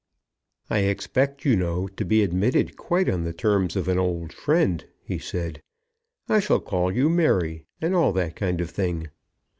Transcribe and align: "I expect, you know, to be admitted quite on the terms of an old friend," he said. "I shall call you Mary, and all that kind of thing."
"I 0.67 0.79
expect, 0.79 1.45
you 1.45 1.55
know, 1.55 1.87
to 1.89 2.03
be 2.03 2.23
admitted 2.23 2.75
quite 2.75 3.07
on 3.07 3.23
the 3.23 3.33
terms 3.33 3.75
of 3.75 3.87
an 3.87 3.99
old 3.99 4.33
friend," 4.33 4.83
he 5.03 5.19
said. 5.19 5.61
"I 6.27 6.39
shall 6.39 6.59
call 6.59 6.91
you 6.91 7.07
Mary, 7.07 7.65
and 7.79 7.93
all 7.93 8.11
that 8.13 8.35
kind 8.35 8.61
of 8.61 8.71
thing." 8.71 9.09